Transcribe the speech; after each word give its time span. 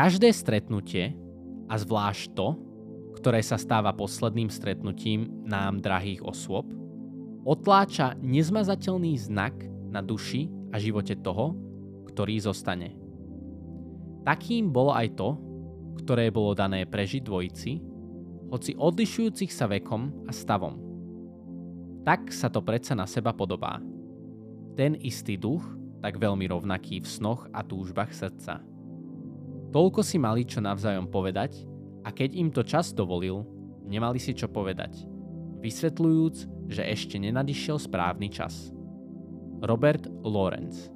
Každé 0.00 0.32
stretnutie, 0.32 1.12
a 1.68 1.76
zvlášť 1.76 2.32
to, 2.32 2.56
ktoré 3.20 3.44
sa 3.44 3.60
stáva 3.60 3.92
posledným 3.92 4.48
stretnutím 4.48 5.28
nám 5.44 5.84
drahých 5.84 6.24
osôb, 6.24 6.72
otláča 7.44 8.16
nezmazateľný 8.16 9.20
znak 9.20 9.52
na 9.92 10.00
duši 10.00 10.48
a 10.72 10.80
živote 10.80 11.20
toho, 11.20 11.52
ktorý 12.08 12.40
zostane. 12.40 12.96
Takým 14.24 14.72
bolo 14.72 14.96
aj 14.96 15.20
to, 15.20 15.36
ktoré 16.00 16.32
bolo 16.32 16.56
dané 16.56 16.88
prežiť 16.88 17.20
dvojici, 17.20 17.84
hoci 18.48 18.72
odlišujúcich 18.80 19.52
sa 19.52 19.68
vekom 19.68 20.24
a 20.24 20.32
stavom. 20.32 20.80
Tak 22.08 22.32
sa 22.32 22.48
to 22.48 22.64
predsa 22.64 22.96
na 22.96 23.04
seba 23.04 23.36
podobá. 23.36 23.84
Ten 24.80 24.96
istý 24.96 25.36
duch, 25.36 25.60
tak 26.00 26.16
veľmi 26.16 26.48
rovnaký 26.48 27.04
v 27.04 27.08
snoch 27.20 27.52
a 27.52 27.60
túžbách 27.60 28.16
srdca. 28.16 28.64
Toľko 29.70 30.02
si 30.02 30.18
mali 30.18 30.42
čo 30.42 30.58
navzájom 30.58 31.06
povedať 31.06 31.62
a 32.02 32.10
keď 32.10 32.34
im 32.34 32.50
to 32.50 32.66
čas 32.66 32.90
dovolil, 32.90 33.46
nemali 33.86 34.18
si 34.18 34.34
čo 34.34 34.50
povedať, 34.50 35.06
vysvetľujúc, 35.62 36.66
že 36.66 36.82
ešte 36.82 37.22
nenadišiel 37.22 37.78
správny 37.78 38.34
čas. 38.34 38.74
Robert 39.62 40.10
Lawrence 40.26 40.90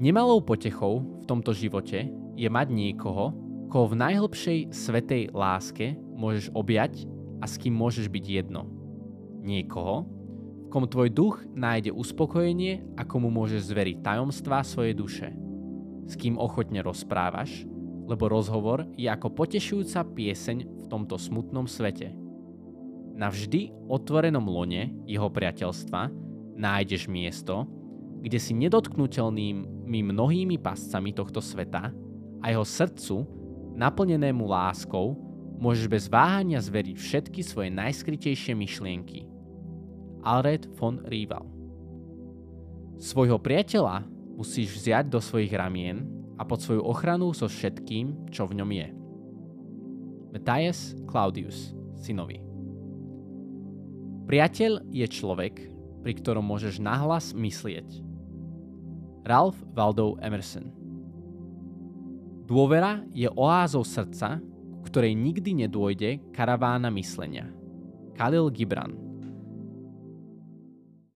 Nemalou 0.00 0.40
potechou 0.40 1.04
v 1.20 1.24
tomto 1.28 1.52
živote 1.52 2.08
je 2.34 2.48
mať 2.48 2.72
niekoho, 2.72 3.36
koho 3.68 3.86
v 3.90 4.00
najhlbšej 4.00 4.58
svetej 4.72 5.22
láske 5.36 5.98
môžeš 6.16 6.48
objať 6.56 7.04
a 7.42 7.46
s 7.46 7.60
kým 7.60 7.76
môžeš 7.76 8.08
byť 8.08 8.24
jedno. 8.24 8.70
Niekoho, 9.44 10.08
v 10.64 10.68
kom 10.72 10.88
tvoj 10.88 11.12
duch 11.12 11.44
nájde 11.52 11.92
uspokojenie 11.92 12.96
a 12.96 13.04
komu 13.04 13.28
môžeš 13.28 13.68
zveriť 13.68 14.00
tajomstvá 14.00 14.64
svojej 14.64 14.94
duše. 14.96 15.43
S 16.04 16.14
kým 16.20 16.36
ochotne 16.36 16.84
rozprávaš, 16.84 17.64
lebo 18.04 18.28
rozhovor 18.28 18.84
je 18.94 19.08
ako 19.08 19.32
potešujúca 19.32 20.04
pieseň 20.12 20.58
v 20.64 20.84
tomto 20.92 21.16
smutnom 21.16 21.64
svete. 21.64 22.12
Na 23.14 23.30
vždy 23.30 23.72
otvorenom 23.88 24.44
lone 24.44 24.92
jeho 25.08 25.30
priateľstva 25.30 26.12
nájdeš 26.58 27.08
miesto, 27.08 27.64
kde 28.20 28.38
si 28.40 28.52
nedotknutelnými 28.56 30.00
mnohými 30.12 30.56
pascami 30.60 31.12
tohto 31.12 31.40
sveta 31.40 31.92
a 32.40 32.44
jeho 32.48 32.64
srdcu, 32.64 33.24
naplnenému 33.76 34.44
láskou, 34.44 35.16
môžeš 35.60 35.86
bez 35.86 36.04
váhania 36.10 36.58
zveriť 36.60 36.96
všetky 36.98 37.40
svoje 37.40 37.70
najskrytejšie 37.72 38.52
myšlienky. 38.52 39.30
Alred 40.24 40.68
von 40.80 41.04
Rival 41.04 41.44
Svojho 42.96 43.36
priateľa 43.36 44.08
musíš 44.34 44.74
vziať 44.74 45.10
do 45.10 45.22
svojich 45.22 45.50
ramien 45.54 46.06
a 46.38 46.42
pod 46.42 46.62
svoju 46.62 46.82
ochranu 46.82 47.30
so 47.30 47.46
všetkým, 47.46 48.30
čo 48.34 48.50
v 48.50 48.58
ňom 48.58 48.70
je. 48.74 48.88
Matthias 50.34 50.98
Claudius, 51.06 51.70
synovi. 51.94 52.42
Priateľ 54.26 54.90
je 54.90 55.06
človek, 55.06 55.54
pri 56.02 56.12
ktorom 56.18 56.42
môžeš 56.42 56.82
nahlas 56.82 57.30
myslieť. 57.36 58.02
Ralph 59.24 59.56
Waldo 59.72 60.18
Emerson 60.20 60.68
Dôvera 62.44 63.00
je 63.14 63.30
oázou 63.32 63.86
srdca, 63.86 64.36
ktorej 64.84 65.16
nikdy 65.16 65.64
nedôjde 65.64 66.20
karavána 66.36 66.92
myslenia. 66.92 67.48
Khalil 68.12 68.52
Gibran 68.52 69.03